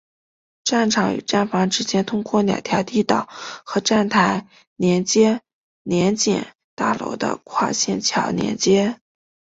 [0.63, 5.41] 站场与站房之间通过两条地道和站台联接
[5.83, 8.99] 联检大楼的跨线桥连接。